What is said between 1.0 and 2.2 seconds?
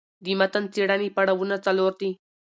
پړاوونه څلور دي.